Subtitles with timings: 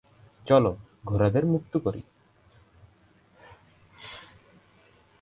[0.47, 0.71] চলো,
[1.05, 2.01] ঘোড়াদের মুক্ত করি।